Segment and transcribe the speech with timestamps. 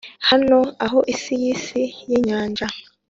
[0.29, 2.67] hano, aho isi yisi yinyanja